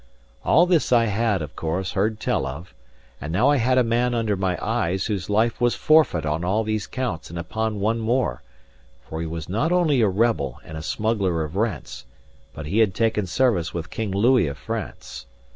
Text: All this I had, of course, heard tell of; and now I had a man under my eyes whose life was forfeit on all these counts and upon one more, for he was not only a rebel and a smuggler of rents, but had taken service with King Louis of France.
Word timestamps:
All 0.43 0.65
this 0.65 0.91
I 0.91 1.05
had, 1.05 1.43
of 1.43 1.55
course, 1.55 1.91
heard 1.91 2.19
tell 2.19 2.47
of; 2.47 2.73
and 3.21 3.31
now 3.31 3.49
I 3.51 3.57
had 3.57 3.77
a 3.77 3.83
man 3.83 4.15
under 4.15 4.35
my 4.35 4.57
eyes 4.59 5.05
whose 5.05 5.29
life 5.29 5.61
was 5.61 5.75
forfeit 5.75 6.25
on 6.25 6.43
all 6.43 6.63
these 6.63 6.87
counts 6.87 7.29
and 7.29 7.37
upon 7.37 7.79
one 7.79 7.99
more, 7.99 8.41
for 9.07 9.21
he 9.21 9.27
was 9.27 9.47
not 9.47 9.71
only 9.71 10.01
a 10.01 10.07
rebel 10.09 10.59
and 10.65 10.75
a 10.75 10.81
smuggler 10.81 11.43
of 11.43 11.55
rents, 11.55 12.05
but 12.51 12.65
had 12.65 12.95
taken 12.95 13.27
service 13.27 13.75
with 13.75 13.91
King 13.91 14.09
Louis 14.11 14.47
of 14.47 14.57
France. 14.57 15.27